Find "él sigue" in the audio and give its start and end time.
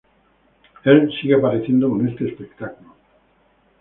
0.83-1.35